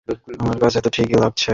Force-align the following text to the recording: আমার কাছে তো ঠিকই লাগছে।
আমার 0.39 0.57
কাছে 0.59 0.79
তো 0.81 0.89
ঠিকই 0.95 1.17
লাগছে। 1.17 1.49